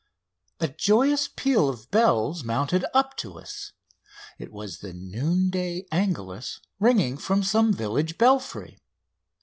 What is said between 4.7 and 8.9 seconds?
the noonday Angelus ringing from some village belfry.